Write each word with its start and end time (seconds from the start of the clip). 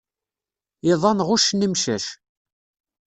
iḍan 0.91 1.19
ɣuccen 1.27 1.65
imcac. 1.67 2.05